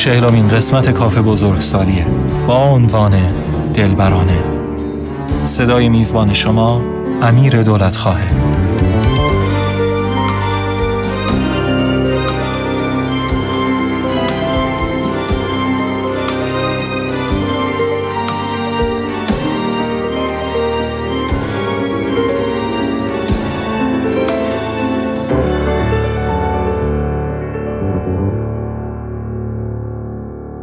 [0.00, 2.06] چهلمین قسمت کافه بزرگسالیه.
[2.46, 3.12] با عنوان
[3.74, 4.38] دلبرانه.
[5.44, 6.82] صدای میزبان شما
[7.22, 8.59] امیر دولت خواهه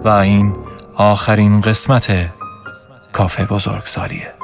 [0.07, 0.55] و این
[0.95, 2.31] آخرین قسمت
[3.13, 4.36] کافه بزرگسالیه.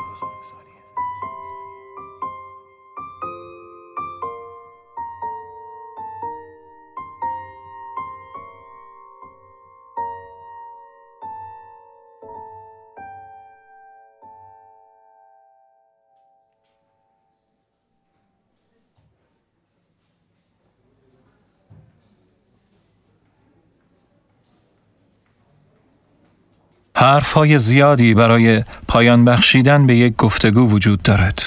[27.03, 31.41] های زیادی برای پایان بخشیدن به یک گفتگو وجود دارد.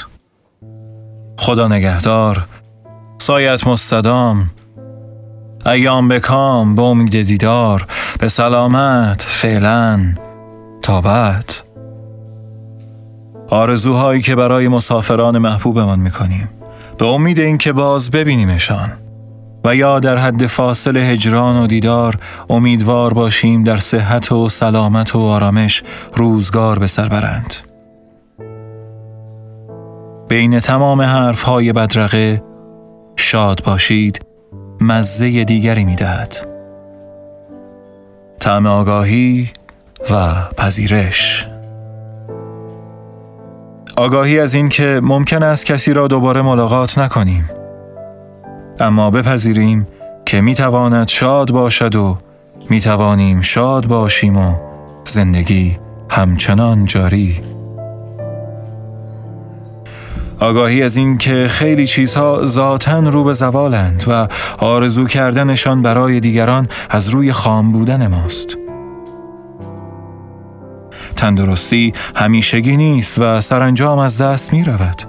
[1.38, 2.46] خدا نگهدار،
[3.18, 4.50] سایت مستدام،
[5.66, 7.86] ایام بکام به امید دیدار،
[8.18, 10.14] به سلامت، فعلا،
[10.82, 11.52] تا بعد.
[13.48, 16.48] آرزوهایی که برای مسافران محبوبمان می‌کنیم
[16.98, 18.92] به امید اینکه باز ببینیمشان.
[19.66, 22.14] و یا در حد فاصل هجران و دیدار
[22.50, 25.82] امیدوار باشیم در صحت و سلامت و آرامش
[26.14, 27.54] روزگار به سر برند.
[30.28, 32.42] بین تمام حرفهای بدرقه
[33.16, 34.20] شاد باشید
[34.80, 36.36] مزه دیگری می‌دهد.
[38.40, 39.50] طعم آگاهی
[40.10, 41.48] و پذیرش
[43.96, 47.50] آگاهی از اینکه ممکن است کسی را دوباره ملاقات نکنیم
[48.80, 49.86] اما بپذیریم
[50.26, 52.18] که می‌تواند شاد باشد و
[52.70, 54.54] می‌توانیم شاد باشیم و
[55.04, 55.78] زندگی
[56.10, 57.40] همچنان جاری
[60.40, 64.28] آگاهی از این که خیلی چیزها ذاتا رو به زوالند و
[64.58, 68.58] آرزو کردنشان برای دیگران از روی خام بودن ماست
[71.16, 75.02] تندرستی همیشگی نیست و سرانجام از دست می رود.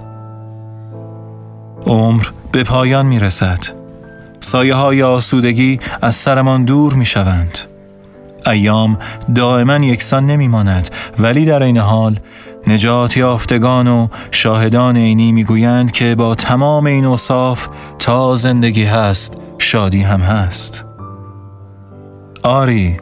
[1.86, 3.58] عمر به پایان می رسد.
[4.40, 7.58] سایه های آسودگی از سرمان دور می شوند.
[8.46, 8.98] ایام
[9.34, 10.88] دائما یکسان نمی ماند
[11.18, 12.16] ولی در این حال
[12.66, 20.02] نجات یافتگان و شاهدان عینی می‌گویند که با تمام این اوصاف تا زندگی هست شادی
[20.02, 20.86] هم هست
[22.42, 22.96] آری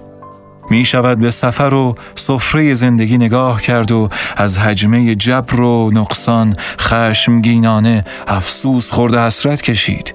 [0.70, 6.56] می شود به سفر و سفره زندگی نگاه کرد و از حجمه جبر و نقصان
[6.80, 10.14] خشمگینانه افسوس خورده حسرت کشید.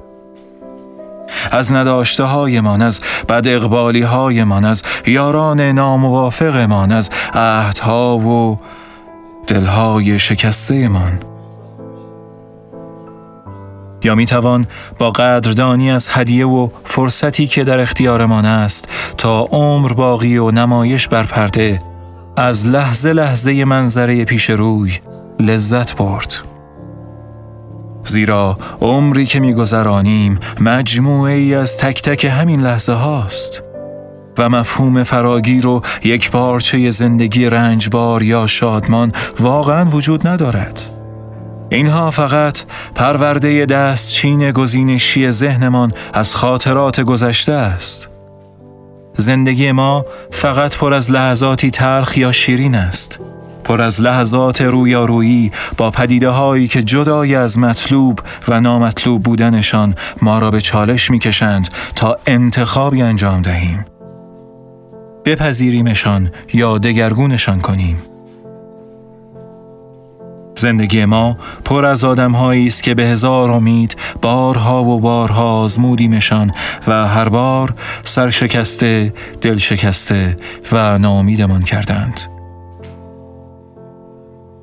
[1.51, 8.59] از نداشته هایمان از بد اقبالی هایمان از یاران ناموافقمان از عهدها و
[9.47, 11.30] دلهای شکسته من
[14.03, 14.67] یا می توان
[14.97, 21.07] با قدردانی از هدیه و فرصتی که در اختیارمان است تا عمر باقی و نمایش
[21.07, 21.79] بر پرده
[22.37, 24.91] از لحظه لحظه منظره پیش روی
[25.39, 26.33] لذت برد.
[28.05, 33.63] زیرا عمری که میگذرانیم مجموعه ای از تک تک همین لحظه هاست
[34.37, 41.00] و مفهوم فراگیر و یک پارچه زندگی رنجبار یا شادمان واقعا وجود ندارد.
[41.71, 42.63] اینها فقط
[42.95, 48.09] پرورده دست چین گزینشی ذهنمان از خاطرات گذشته است.
[49.13, 53.19] زندگی ما فقط پر از لحظاتی تلخ یا شیرین است.
[53.63, 60.39] پر از لحظات رویارویی با پدیده هایی که جدای از مطلوب و نامطلوب بودنشان ما
[60.39, 63.85] را به چالش می‌کشند تا انتخابی انجام دهیم.
[65.25, 68.10] بپذیریمشان یا دگرگونشان کنیم.
[70.55, 76.51] زندگی ما پر از آدمهایی است که به هزار امید بارها و بارها آزمودیمشان
[76.87, 80.35] و هر بار سرشکسته، دل شکسته
[80.71, 82.21] و ناامیدمان کردند.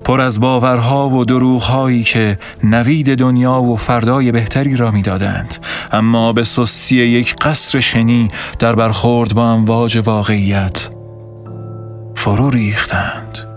[0.04, 5.56] پر از باورها و دروغهایی که نوید دنیا و فردای بهتری را می‌دادند
[5.92, 10.90] اما به سستی یک قصر شنی در برخورد با امواج واقعیت
[12.14, 13.47] فرو ریختند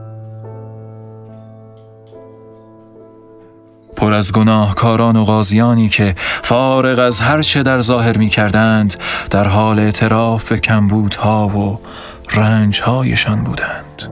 [4.01, 8.95] پر از گناهکاران و غازیانی که فارغ از هرچه در ظاهر می کردند
[9.29, 11.79] در حال اعتراف به کمبودها و
[12.33, 14.03] رنجهایشان بودند.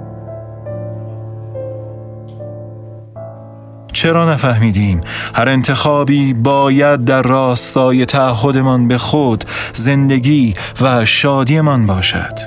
[3.94, 5.02] چرا نفهمیدیم؟
[5.36, 12.40] هر انتخابی باید در راستای تعهدمان به خود زندگی و شادیمان باشد.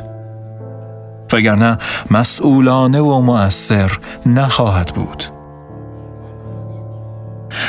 [1.32, 1.78] وگرنه
[2.10, 3.90] مسئولانه و مؤثر
[4.26, 5.31] نخواهد بود.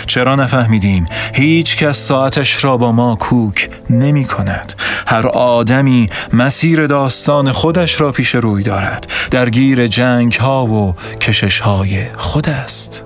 [0.05, 4.73] چرا نفهمیدیم؟ هیچ کس ساعتش را با ما کوک نمی کند.
[5.07, 9.07] هر آدمی مسیر داستان خودش را پیش روی دارد.
[9.31, 13.05] درگیر جنگ ها و کشش های خود است.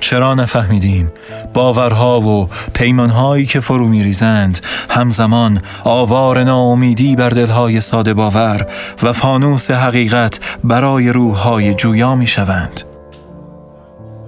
[0.00, 1.12] چرا نفهمیدیم؟
[1.54, 4.60] باورها و پیمانهایی که فرو میریزند
[4.90, 8.66] همزمان آوار ناامیدی بر دلهای ساده باور
[9.02, 12.82] و فانوس حقیقت برای روحهای جویا می‌شوند.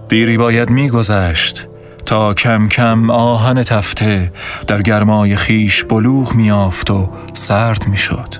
[0.08, 1.68] دیری باید میگذشت
[2.06, 4.32] تا کم کم آهن تفته
[4.66, 8.34] در گرمای خیش بلوغ میافت و سرد می‌شد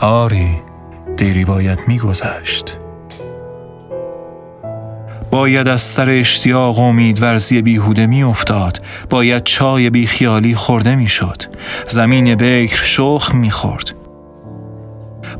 [0.00, 0.48] آری
[1.16, 2.78] دیری باید میگذشت
[5.30, 8.84] باید از سر اشتیاق و امیدورزی بیهوده می افتاد.
[9.10, 11.42] باید چای بیخیالی خورده می شد.
[11.88, 13.94] زمین بکر شخ می خورد.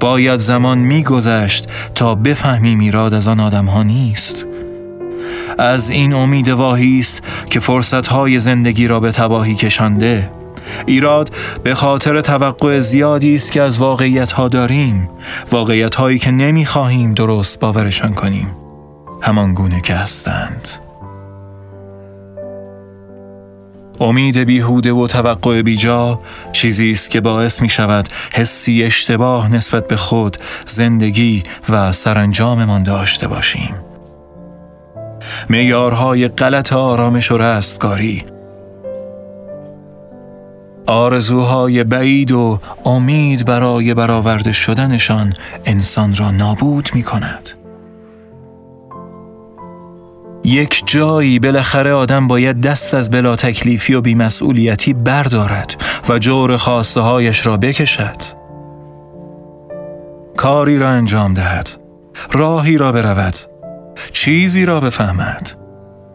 [0.00, 4.46] باید زمان می گذشت تا بفهمیم ایراد از آن آدم ها نیست.
[5.58, 10.30] از این امید واهی است که فرصتهای زندگی را به تباهی کشانده.
[10.86, 11.30] ایراد
[11.62, 15.08] به خاطر توقع زیادی است که از واقعیت ها داریم
[15.50, 18.56] واقعیت هایی که نمی خواهیم درست باورشان کنیم.
[19.22, 20.68] همان گونه که هستند.
[24.00, 26.20] امید بیهوده و توقع بیجا
[26.52, 33.28] چیزی است که باعث می شود حسی اشتباه نسبت به خود، زندگی و سرانجاممان داشته
[33.28, 33.74] باشیم.
[35.48, 38.24] میارهای غلط آرامش و رستگاری
[40.86, 45.32] آرزوهای بعید و امید برای برآورده شدنشان
[45.64, 47.50] انسان را نابود می کند.
[50.44, 55.74] یک جایی بالاخره آدم باید دست از بلا تکلیفی و بیمسئولیتی بردارد
[56.08, 58.16] و جور خواسته هایش را بکشد.
[60.36, 61.68] کاری را انجام دهد.
[62.32, 63.51] راهی را برود.
[64.12, 65.50] چیزی را بفهمد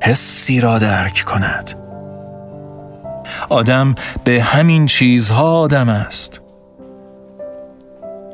[0.02, 1.74] حسی را درک کند.
[3.50, 6.42] آدم به همین چیزها آدم است.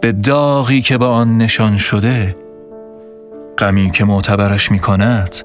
[0.02, 2.36] به داغی که با آن نشان شده
[3.58, 5.36] غمی که معتبرش می کند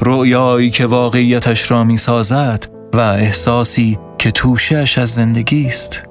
[0.00, 6.02] رؤیایی که واقعیتش را می سازد و احساسی که توشش از زندگی است.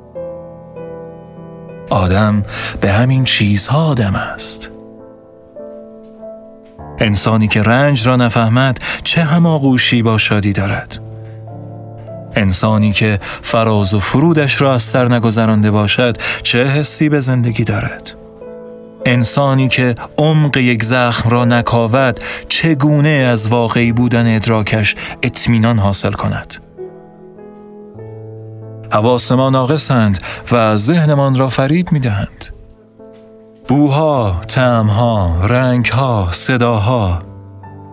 [1.89, 2.43] آدم
[2.81, 4.72] به همین چیزها آدم است.
[6.99, 10.99] انسانی که رنج را نفهمد چه هماغوشی با شادی دارد.
[12.35, 18.15] انسانی که فراز و فرودش را از سر نگذرانده باشد چه حسی به زندگی دارد؟
[19.05, 22.19] انسانی که عمق یک زخم را نکاود
[22.49, 26.55] چگونه از واقعی بودن ادراکش اطمینان حاصل کند؟
[28.91, 30.19] حواس ما ناقصند
[30.51, 32.62] و ذهنمان را فریب می دهند.
[33.67, 37.19] بوها، تعمها، رنگها، صداها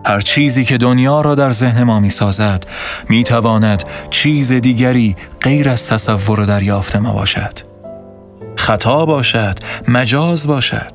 [0.05, 2.65] هر چیزی که دنیا را در ذهن ما می سازد
[3.09, 7.53] می تواند چیز دیگری غیر از تصور دریافت ما باشد.
[8.55, 10.91] خطا باشد، مجاز باشد.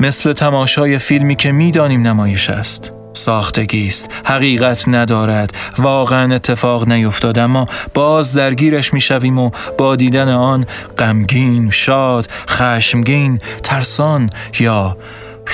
[0.00, 2.92] مثل تماشای فیلمی که می‌دانیم نمایش است.
[3.20, 4.10] ساختگی است.
[4.24, 5.52] حقیقت ندارد.
[5.78, 10.66] واقعا اتفاق نیفتاد اما باز درگیرش می‌شویم و با دیدن آن
[10.98, 14.96] غمگین شاد خشمگین ترسان یا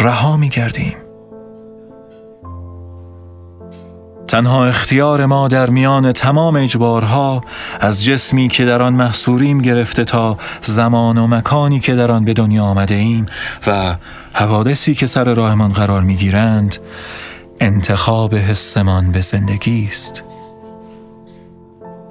[0.01, 0.95] رها میگردیم.
[4.29, 7.41] تنها اختیار ما در میان تمام اجبارها
[7.81, 12.33] از جسمی که در آن محصوریم گرفته تا زمان و مکانی که در آن به
[12.33, 13.27] دنیا آمده ایم
[13.67, 13.97] و
[14.33, 16.77] حوادثی که سر راهمان قرار می‌گیرند
[17.61, 20.25] انتخاب حسمان به زندگی است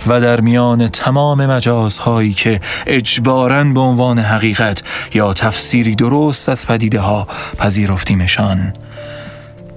[0.08, 4.84] و در میان تمام مجازهایی که اجباراً به عنوان حقیقت
[5.14, 8.74] یا تفسیری درست از پدیده ها پذیرفتیمشان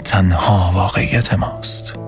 [0.05, 2.08] تنها واقعیت ماست.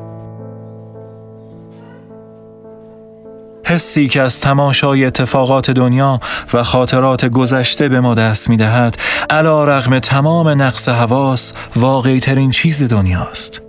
[3.71, 6.21] حسی که از تماشای اتفاقات دنیا
[6.55, 8.97] و خاطرات گذشته به ما دست می دهد
[9.31, 13.63] علا رغم تمام نقص حواس واقعی ترین چیز دنیاست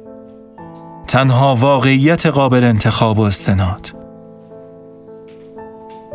[1.08, 3.96] تنها واقعیت قابل انتخاب و استناد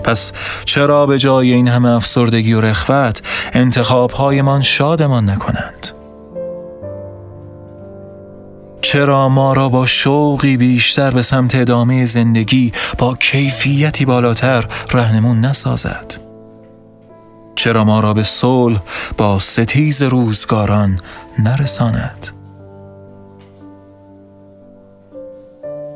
[0.04, 0.32] پس
[0.64, 5.95] چرا به جای این همه افسردگی و رخوت انتخابهایمان شادمان نکنند؟
[8.86, 16.14] چرا ما را با شوقی بیشتر به سمت ادامه زندگی با کیفیتی بالاتر رهنمون نسازد؟
[17.54, 18.78] چرا ما را به صلح
[19.16, 21.00] با ستیز روزگاران
[21.38, 22.26] نرساند؟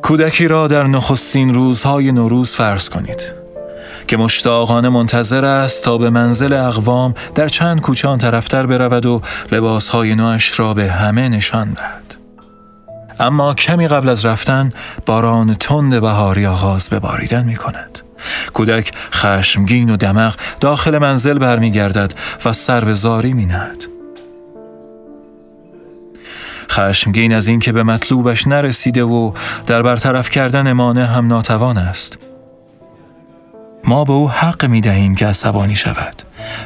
[0.02, 3.34] کودکی را در نخستین روزهای نوروز فرض کنید
[4.08, 10.14] که مشتاقانه منتظر است تا به منزل اقوام در چند کوچان طرفتر برود و لباسهای
[10.14, 12.19] نوش را به همه نشان دهد.
[13.20, 14.70] اما کمی قبل از رفتن
[15.06, 17.98] باران تند بهاری آغاز به باریدن می کند.
[18.54, 23.84] کودک خشمگین و دمق داخل منزل برمیگردد و سر به زاری می نهد.
[26.70, 29.32] خشمگین از اینکه به مطلوبش نرسیده و
[29.66, 32.29] در برطرف کردن مانع هم ناتوان است.
[33.90, 36.22] ما به او حق می دهیم که عصبانی شود.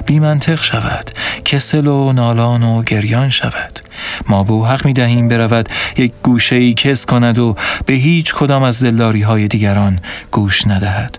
[0.07, 1.11] بی منطق شود.
[1.45, 3.81] کسل و نالان و گریان شود.
[4.28, 7.54] ما به او حق می دهیم برود یک گوشه ای کس کند و
[7.87, 10.00] به هیچ کدام از دلداری های دیگران
[10.31, 11.19] گوش ندهد.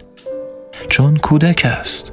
[0.89, 2.11] چون کودک است.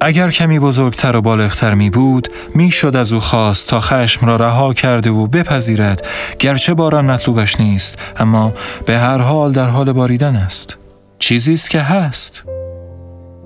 [0.00, 4.36] اگر کمی بزرگتر و بالغتر می بود می شد از او خواست تا خشم را
[4.36, 6.06] رها کرده و بپذیرد.
[6.38, 8.52] گرچه باران مطلوبش نیست اما
[8.86, 10.78] به هر حال در حال باریدن است.
[11.18, 12.44] چیزی است که هست.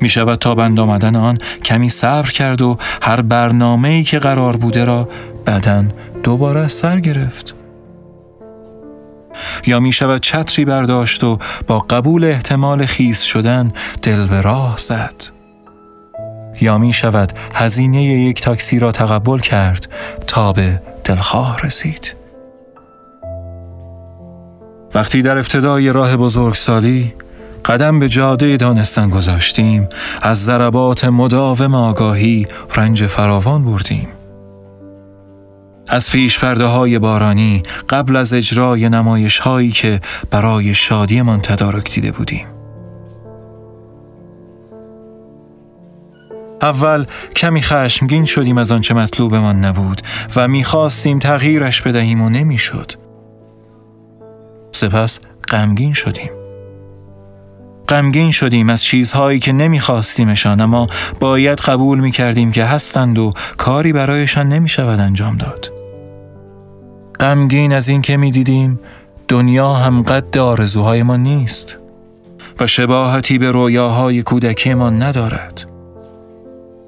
[0.00, 4.56] می شود تا بند آمدن آن کمی صبر کرد و هر برنامه ای که قرار
[4.56, 5.08] بوده را
[5.44, 5.84] بعدا
[6.22, 7.54] دوباره سر گرفت.
[9.66, 13.72] یا می شود چتری برداشت و با قبول احتمال خیس شدن
[14.02, 15.14] دل به راه زد.
[16.60, 19.88] یا می شود هزینه یک تاکسی را تقبل کرد
[20.26, 22.16] تا به دلخواه رسید.
[24.94, 27.14] وقتی در ابتدای راه بزرگسالی
[27.64, 29.88] قدم به جاده دانستن گذاشتیم
[30.22, 34.08] از ضربات مداوم آگاهی رنج فراوان بردیم
[35.88, 40.00] از پیش پرده های بارانی قبل از اجرای نمایش هایی که
[40.30, 42.46] برای شادیمان تدارک دیده بودیم
[46.62, 50.02] اول کمی خشمگین شدیم از آنچه مطلوبمان نبود
[50.36, 52.92] و می‌خواستیم تغییرش بدهیم و نمی‌شد.
[54.72, 56.39] سپس غمگین شدیم.
[57.90, 60.86] غمگین شدیم از چیزهایی که نمیخواستیمشان اما
[61.20, 65.72] باید قبول می‌کردیم که هستند و کاری برایشان نمی‌شود انجام داد.
[67.20, 68.80] غمگین از این که می‌دیدیم
[69.28, 71.78] دنیا هم قد آرزوهای ما نیست
[72.60, 75.66] و شباهتی به رویاهای کودکی ما ندارد.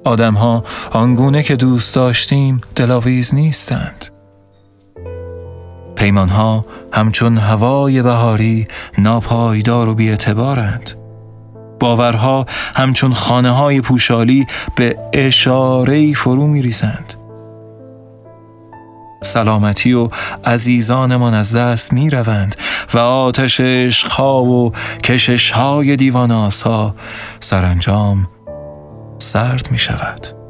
[0.03, 4.12] آدمها آنگونه که دوست داشتیم دلاویز نیستند.
[5.95, 10.91] پیمانها همچون هوای بهاری ناپایدار و بیعتبارند.
[11.79, 12.45] باورها
[12.75, 14.45] همچون خانه های پوشالی
[14.75, 17.13] به اشاره فرو می ریزند.
[19.23, 20.09] سلامتی و
[20.45, 22.55] عزیزانمان از دست می روند
[22.93, 24.71] و آتش عشقها و
[25.03, 26.95] کششهای دیواناس ها
[27.39, 28.27] سرانجام
[29.19, 30.42] سرد می شود.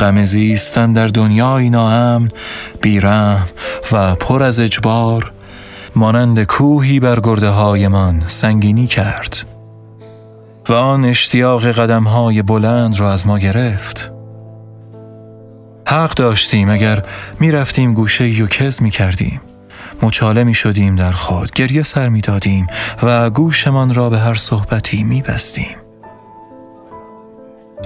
[0.00, 2.28] غم زیستن در دنیای ناامن
[2.82, 3.48] بیرم
[3.92, 5.32] و پر از اجبار
[5.96, 9.46] مانند کوهی بر گرده هایمان سنگینی کرد
[10.68, 14.12] و آن اشتیاق قدم های بلند را از ما گرفت.
[15.86, 17.02] حق داشتیم اگر
[17.40, 19.40] می رفتیم گوشه و کز می کردیم
[20.02, 22.66] مچاله می شدیم در خود گریه سر می دادیم
[23.02, 25.79] و گوشمان را به هر صحبتی می بستیم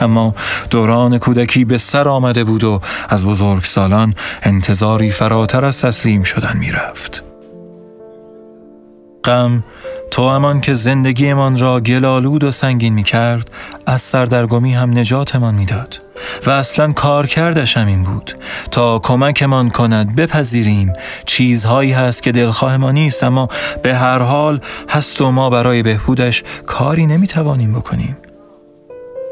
[0.01, 0.35] اما
[0.71, 6.57] دوران کودکی به سر آمده بود و از بزرگ سالان انتظاری فراتر از تسلیم شدن
[6.57, 7.25] می رفت.
[9.25, 9.65] غم
[10.11, 13.51] تو همان که زندگیمان را گلالود و سنگین می کرد
[13.87, 16.01] از سردرگمی هم نجاتمان می‌داد
[16.47, 18.35] و اصلا کار کردش این بود
[18.71, 20.93] تا کمکمان کند بپذیریم
[21.25, 23.49] چیزهایی هست که دلخواه ما نیست اما
[23.83, 28.17] به هر حال هست و ما برای بهبودش کاری نمی‌توانیم بکنیم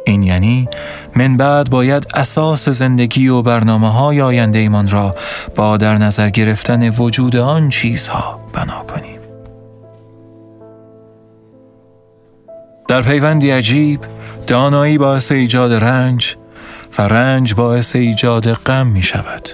[0.04, 0.68] این یعنی
[1.16, 5.14] من بعد باید اساس زندگی و برنامه های آینده ایمان را
[5.54, 9.20] با در نظر گرفتن وجود آن چیزها بنا کنیم.
[12.88, 14.00] در پیوندی عجیب
[14.46, 16.36] دانایی باعث ایجاد رنج
[16.98, 19.48] و رنج باعث ایجاد غم می شود.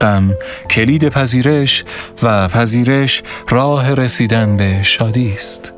[0.00, 0.34] غم
[0.70, 1.84] کلید پذیرش
[2.22, 5.74] و پذیرش راه رسیدن به شادی است.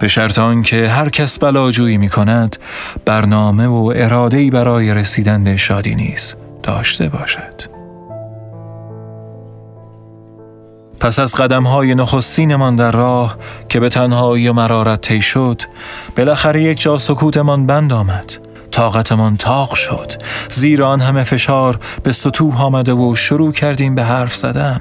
[0.00, 2.56] به شرط که هر کس بلاجویی می کند
[3.04, 7.80] برنامه و ارادهی برای رسیدن به شادی نیز داشته باشد.
[11.00, 13.36] پس از قدم های نخستینمان در راه
[13.68, 15.62] که به تنهایی و مرارت طی شد
[16.16, 18.32] بالاخره یک جا سکوتمان بند آمد.
[18.70, 20.12] طاقتمان تاق شد.
[20.50, 24.80] زیرا آن همه فشار به سطوح آمده و شروع کردیم به حرف زدن.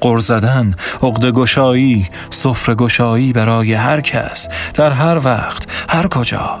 [0.00, 6.60] قر زدن عقد گشایی سفره گشایی برای هر کس در هر وقت هر کجا.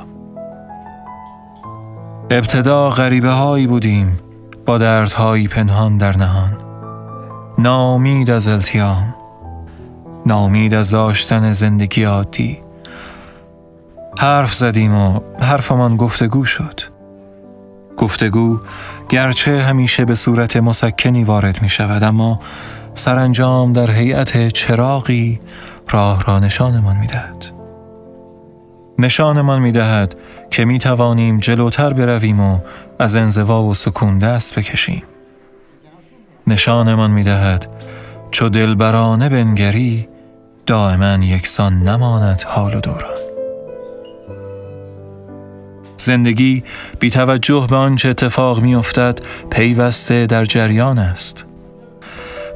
[2.30, 4.16] ابتدا غریبه هایی بودیم
[4.66, 6.56] با دردهایی پنهان در نهان.
[7.58, 9.14] نامید از التیام
[10.26, 12.58] نامید از داشتن زندگی عادی.
[14.18, 16.80] حرف زدیم و حرفمان گفتگو شد.
[17.96, 18.60] گفتگو
[19.08, 22.40] گرچه همیشه به صورت مسکنی وارد می شود اما
[22.98, 25.40] سرانجام در هیئت چراغی
[25.90, 27.46] راه را نشانمان می دهد.
[28.98, 30.14] نشانمان می دهد
[30.50, 32.58] که می توانیم جلوتر برویم و
[32.98, 35.02] از انزوا و سکون دست بکشیم.
[36.46, 37.66] نشانمان می دهد
[38.30, 40.08] چو دلبرانه بنگری
[40.66, 43.18] دائما یکسان نماند حال و دوران.
[45.96, 46.64] زندگی
[47.00, 49.18] بی توجه به آنچه اتفاق می افتد
[49.50, 51.47] پیوسته در جریان است.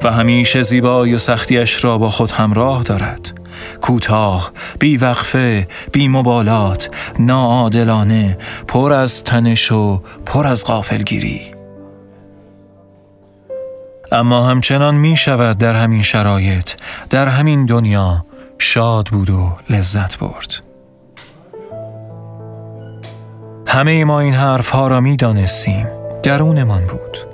[0.03, 3.39] و همیشه زیبایی و سختیش را با خود همراه دارد.
[3.81, 11.41] کوتاه بی وقفه بی مبالات ناعادلانه پر از تنش و پر از غافلگیری.
[14.11, 16.71] اما همچنان می شود در همین شرایط
[17.09, 18.25] در همین دنیا
[18.59, 20.63] شاد بود و لذت برد.
[23.67, 25.87] همه ما این حرف ها را می دانستیم.
[26.23, 27.32] درونمان بود.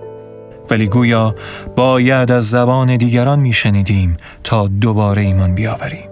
[0.72, 1.36] ولی گویا
[1.76, 6.10] باید از زبان دیگران میشنیدیم تا دوباره ایمان بیاوریم.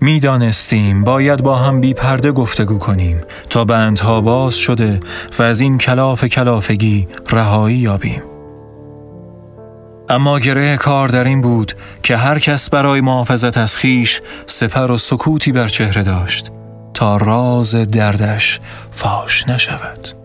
[0.00, 3.20] می‌دانستیم باید با هم بی پرده گفتگو کنیم
[3.50, 5.00] تا بندها باز شده
[5.38, 8.22] و از این کلاف کلافگی رهایی یابیم.
[10.08, 14.98] اما گره کار در این بود که هر کس برای محافظت از خیش سپر و
[14.98, 16.50] سکوتی بر چهره داشت
[16.94, 20.23] تا راز دردش فاش نشود.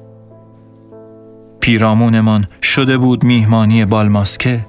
[1.70, 4.66] پیرامونمان شده بود میهمانی بالماسکه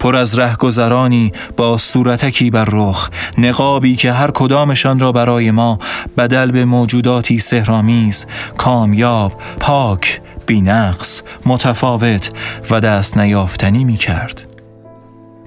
[0.00, 5.78] پر از رهگذرانی با صورتکی بر رخ نقابی که هر کدامشان را برای ما
[6.18, 12.30] بدل به موجوداتی سهرامیز کامیاب پاک بینقص متفاوت
[12.70, 14.46] و دست نیافتنی می کرد.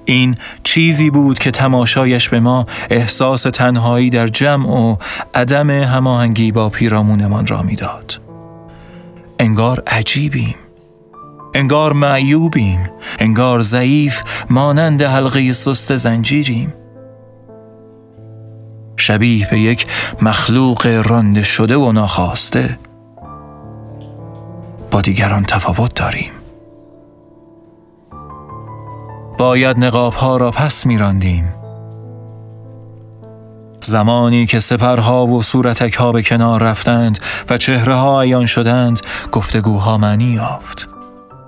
[0.04, 4.96] این چیزی بود که تماشایش به ما احساس تنهایی در جمع و
[5.34, 8.20] عدم هماهنگی با پیرامونمان را می‌داد.
[9.38, 10.54] انگار عجیبیم
[11.54, 16.74] انگار معیوبیم انگار ضعیف مانند حلقه سست زنجیریم.
[18.96, 19.86] شبیه به یک
[20.22, 22.78] مخلوق رانده شده و ناخواسته.
[24.90, 26.30] با دیگران تفاوت داریم.
[29.38, 31.54] باید نقاب ها را پس میراندیم.
[33.80, 37.18] زمانی که سپرها و صورتک ها به کنار رفتند
[37.50, 39.00] و چهره ها عیان شدند
[39.32, 40.97] گفتگوها معنی یافت.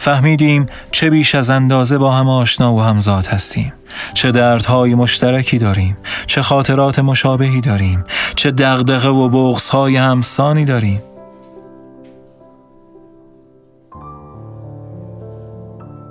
[0.00, 3.72] فهمیدیم چه بیش از اندازه با هم آشنا و همزاد هستیم.
[4.14, 11.02] چه دردهای مشترکی داریم چه خاطرات مشابهی داریم چه دغدغه و بغزهای همسانی داریم.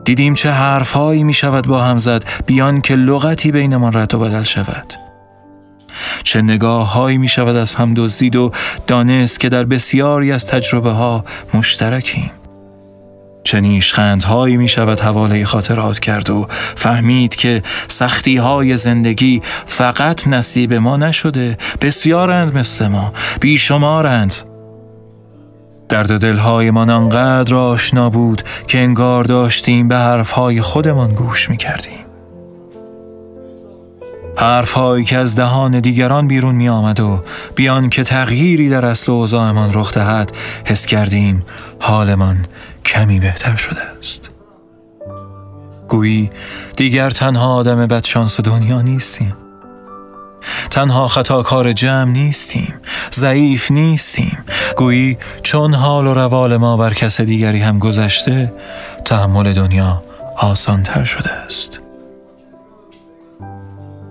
[0.06, 4.43] دیدیم چه حرفهایی می شود با هم زد بیان که لغتی بینمان رد و بدل
[4.43, 4.93] شود.
[6.23, 8.52] چه نگاه هایی می شود از هم دزدید و
[8.88, 12.32] دانست که در بسیاری از تجربه ها مشترکیم.
[13.43, 20.73] چه نیشخندهایی می شود حواله خاطرات کرد و فهمید که سختی های زندگی فقط نصیب
[20.73, 24.36] ما نشده بسیارند مثل ما بیشمارند.
[25.89, 32.06] درد دلهای من انقدر آشنا بود که انگار داشتیم به حرفهای خودمان گوش می کردیم
[34.38, 37.23] حرفهایی که از دهان دیگران بیرون می آمد و
[37.56, 40.32] بیان که تغییری در اصل اوضاعمان رخ دهد
[40.65, 41.45] حس کردیم
[41.80, 42.45] حالمان
[42.85, 44.31] کمی بهتر شده است.
[45.89, 46.29] گویی
[46.77, 49.35] دیگر تنها آدم بدشانس دنیا نیستیم.
[50.69, 52.73] تنها خطاکار جمع نیستیم.
[53.13, 54.37] ضعیف نیستیم.
[54.77, 58.53] گویی چون حال و روال ما بر کس دیگری هم گذشته
[59.05, 60.03] تحمل دنیا
[60.37, 61.81] آسان تر شده است.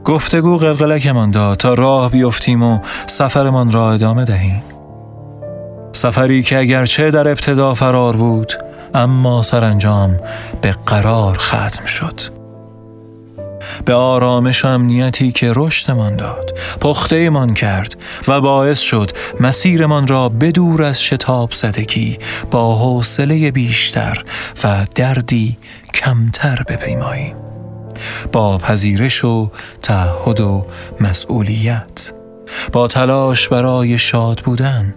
[0.04, 4.62] گفتگو قلقلکمان داد تا راه بیفتیم و سفرمان را ادامه دهیم.
[5.92, 8.52] سفری که اگرچه در ابتدا فرار بود
[8.94, 10.16] اما سرانجام
[10.62, 12.20] به قرار ختم شد.
[13.84, 17.96] به آرامش و امنیتی که رشدمان داد پختهمان کرد
[18.28, 22.18] و باعث شد مسیرمان را بدور از شتاب زدگی
[22.50, 24.22] با حوصله بیشتر
[24.64, 25.56] و دردی
[25.94, 27.36] کمتر بپیماییم.
[28.32, 29.50] با پذیرش و
[29.82, 30.66] تعهد و
[31.00, 32.12] مسئولیت
[32.72, 34.94] با تلاش برای شاد بودن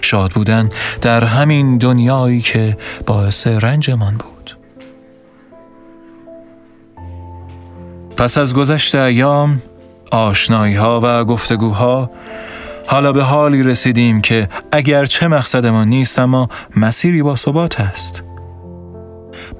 [0.00, 0.68] شاد بودن
[1.02, 4.56] در همین دنیایی که باعث رنجمان بود.
[8.16, 9.62] پس از گذشت ایام
[10.10, 12.10] آشنایی ها و گفتگوها
[12.86, 18.24] حالا به حالی رسیدیم که اگر چه مقصدمان نیست اما مسیری با ثبات است.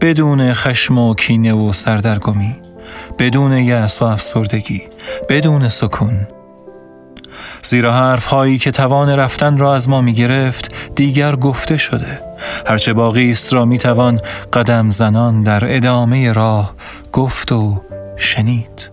[0.00, 2.56] بدون خشم و کینه و سردرگمی
[3.18, 4.82] بدون یأس و افسردگی
[5.28, 6.26] بدون سکون
[7.62, 12.22] زیرا حرف هایی که توان رفتن را از ما می گرفت دیگر گفته شده.
[12.66, 14.20] هرچه باقی است را می توان
[14.52, 16.74] قدم زنان در ادامه راه
[17.12, 17.82] گفت و
[18.16, 18.90] شنید.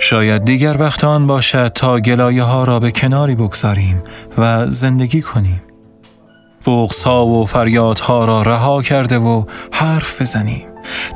[0.00, 4.02] شاید دیگر وقت آن باشد تا گلایه ها را به کناری بگذاریم
[4.38, 5.62] و زندگی کنیم.
[6.66, 10.66] بغص ها و فریاد ها را رها کرده و حرف بزنیم.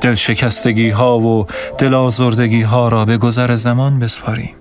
[0.01, 1.47] دل شکستگی ها و
[1.79, 4.55] دل آزردگی ها را به گذر زمان بسپاریم.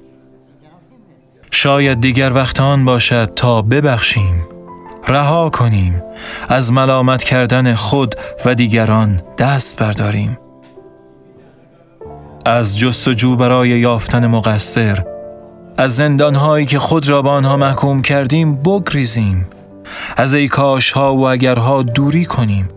[1.52, 4.48] شاید دیگر وقت آن باشد تا ببخشیم.
[5.08, 6.04] رها کنیم.
[6.50, 10.38] از ملامت کردن خود و دیگران دست برداریم.
[12.46, 15.06] از جستجو برای یافتن مقصر
[15.78, 19.48] از زندانهایی که خود را به آنها محکوم کردیم بگریزیم.
[20.18, 22.70] از ای کاش ها و اگرها دوری کنیم.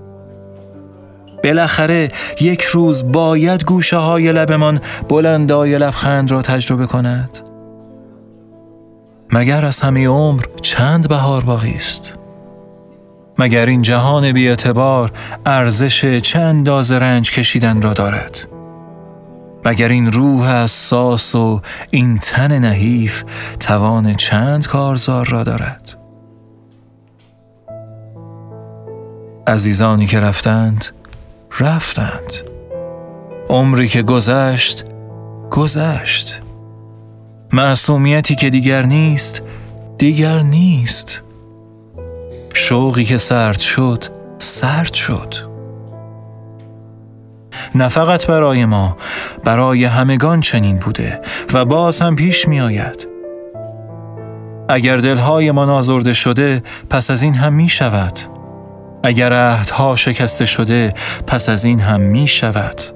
[1.45, 2.09] بالاخره
[2.41, 7.54] یک روز باید گوشه های لبمان بلندای لبخند را تجربه کند.
[9.35, 12.19] مگر از همه عمر چند بهار باقی است؟
[13.39, 15.13] مگر این جهان بیاعتبار
[15.47, 18.49] ارزش چند انداز رنج کشیدن را دارد؟
[19.65, 23.25] مگر این روح حساس و این تن نحیف
[23.61, 25.99] توان چند کارزار را دارد؟
[29.47, 30.87] عزیزانی که رفتند
[31.61, 32.33] رفتند.
[33.49, 34.85] عمری که گذشت
[35.51, 36.43] گذشت.
[37.55, 39.43] معصومیتی که دیگر نیست
[39.99, 41.23] دیگر نیست.
[42.55, 44.05] شوقی که سرد شد
[44.39, 45.35] سرد شد.
[47.75, 48.97] نه فقط برای ما
[49.45, 51.21] برای همگان چنین بوده
[51.53, 53.09] و باز هم پیش می آید
[54.69, 58.19] اگر دلهای ما نازرده شده پس از این هم می شود
[59.03, 60.95] اگر عهدها شکسته شده
[61.27, 62.94] پس از این هم می شود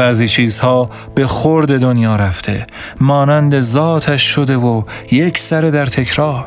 [0.00, 2.66] بعضی چیزها به خورد دنیا رفته
[3.00, 4.82] مانند ذاتش شده و
[5.12, 6.46] یک سر در تکرار.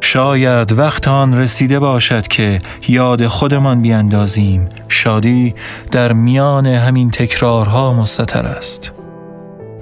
[0.00, 5.54] شاید وقت آن رسیده باشد که یاد خودمان بیاندازیم شادی
[5.90, 8.92] در میان همین تکرارها مستتر است.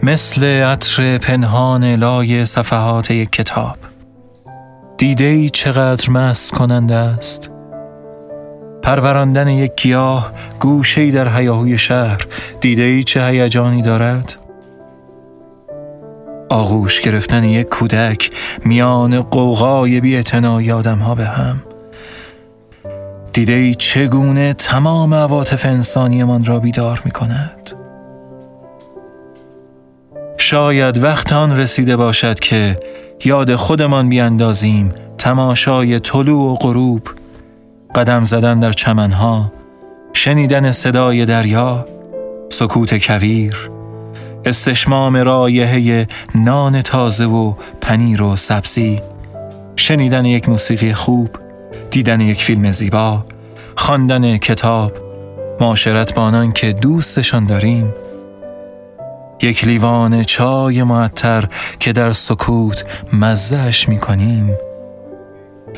[0.03, 3.77] مثل عطر پنهان لای صفحات یک کتاب.
[4.99, 7.56] دیده ای چقدر مست کننده است.
[8.87, 12.21] پروراندن یک گیاه گوشه در حیاهوی شهر.
[12.61, 14.37] دیده ای چه هیجانی دارد؟
[16.49, 18.31] آغوش گرفتن یک کودک
[18.65, 20.23] میان قوقای بی
[20.73, 21.63] آدم ها به هم.
[23.33, 27.73] دیده ای چگونه تمام عواطف انسانیمان را بیدار می کند
[30.39, 32.81] شاید وقت آن رسیده باشد که
[33.25, 37.03] یاد خودمان بیاندازیم تماشای طلوع و غروب.
[37.97, 39.53] قدم زدن در چمنها
[40.13, 41.87] شنیدن صدای دریا
[42.53, 43.71] سکوت کویر
[44.45, 49.01] استشمام رایحه نان تازه و پنیر و سبزی
[49.77, 51.31] شنیدن یک موسیقی خوب
[51.91, 53.25] دیدن یک فیلم زیبا
[53.77, 54.93] خواندن کتاب
[55.61, 57.95] معاشرت با آنان که دوستشان داریم.
[59.43, 61.45] یک لیوان چای معطر
[61.81, 64.55] که در سکوت مزهش می کنیم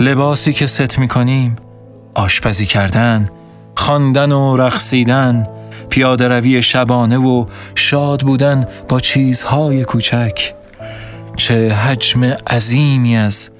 [0.00, 1.56] لباسی که ست می کنیم
[2.18, 3.28] آشپزی کردن
[3.76, 5.42] خواندن و رقصیدن
[5.88, 10.54] پیاده روی شبانه و شاد بودن با چیزهای کوچک
[11.36, 13.50] چه حجم عظیمی از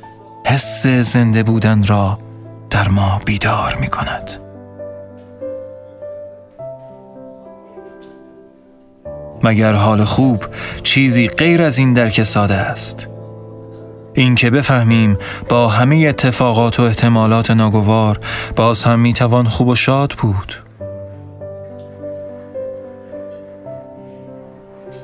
[0.47, 2.19] حس زنده بودن را
[2.71, 4.31] در ما بیدار می کند.
[9.43, 10.45] مگر حال خوب
[10.83, 13.09] چیزی غیر از این درک ساده است
[14.19, 18.19] اینکه بفهمیم با همه اتفاقات و احتمالات ناگوار
[18.57, 20.55] باز هم می‌توان خوب و شاد بود.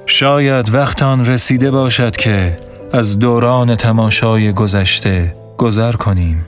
[0.07, 2.59] شاید وقت آن رسیده باشد که
[2.93, 6.47] از دوران تماشای گذشته گذر کنیم.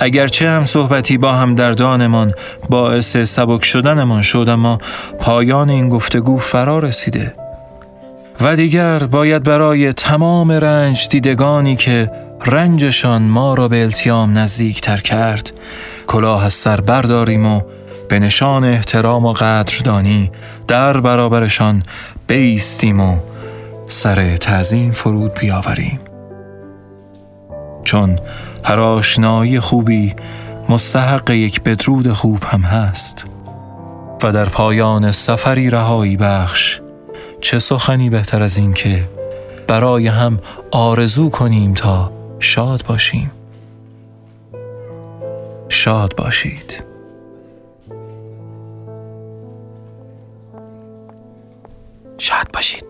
[0.00, 2.32] اگرچه هم صحبتی با هم دردانمان
[2.70, 4.78] باعث سبک شدنمان شد اما
[5.20, 7.45] پایان این گفتگو فرا رسیده.
[8.40, 12.10] و دیگر باید برای تمام رنج دیدگانی که
[12.46, 15.52] رنجشان ما را به التیام نزدیک تر کرد
[16.06, 17.60] کلاه از سر برداریم و
[18.08, 20.30] به نشان احترام و قدردانی
[20.68, 21.82] در برابرشان
[22.26, 23.16] بیستیم و
[23.88, 25.98] سر تعظیم فرود بیاوریم.
[27.84, 28.18] چون
[28.64, 30.14] هر آشنایی خوبی
[30.68, 33.26] مستحق یک بدرود خوب هم هست
[34.22, 36.80] و در پایان سفری رهایی بخش
[37.40, 39.08] چه سخنی بهتر از این که
[39.66, 40.38] برای هم
[40.70, 43.30] آرزو کنیم تا شاد باشیم.
[45.68, 46.84] شاد باشید.
[52.18, 52.86] شاد باشید.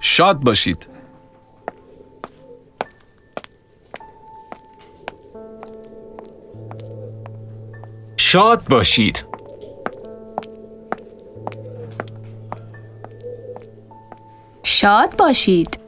[0.00, 0.97] شاد باشید.
[8.30, 9.24] شاد باشید.
[14.62, 15.78] شاد باشید.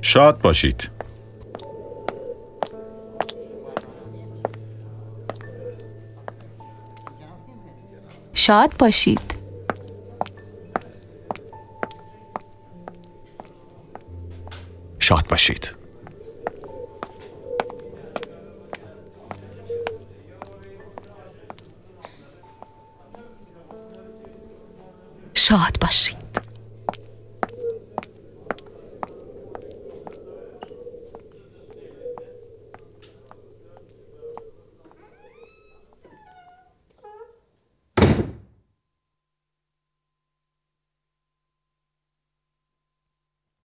[0.00, 0.90] شاد باشید.
[8.32, 9.20] شاد باشید.
[14.98, 15.81] شاد باشید.
[25.52, 26.11] شاد باشی